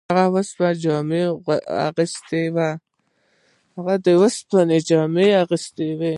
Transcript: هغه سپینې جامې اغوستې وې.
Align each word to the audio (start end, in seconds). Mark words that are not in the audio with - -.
هغه 0.19 0.41
سپینې 4.39 4.79
جامې 4.87 5.27
اغوستې 5.41 5.89
وې. 5.99 6.09